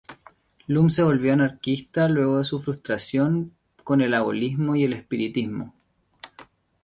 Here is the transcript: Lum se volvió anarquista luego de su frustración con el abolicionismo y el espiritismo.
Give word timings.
Lum 0.65 0.89
se 0.89 1.03
volvió 1.03 1.31
anarquista 1.31 2.09
luego 2.09 2.39
de 2.39 2.43
su 2.43 2.59
frustración 2.59 3.53
con 3.83 4.01
el 4.01 4.15
abolicionismo 4.15 4.75
y 4.75 4.83
el 4.85 4.93
espiritismo. 4.93 5.75